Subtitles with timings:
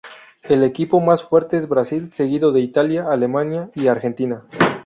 [0.41, 4.47] El equipo más fuerte es Brasil, seguido de Italia, Alemania y Argentina.